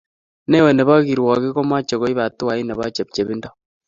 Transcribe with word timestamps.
neo 0.49 0.67
nebo 0.75 0.93
kirwogik 1.07 1.53
komache 1.55 1.95
koib 2.01 2.17
hatuait 2.23 2.65
nebo 2.67 2.83
chepchepindo 2.95 3.49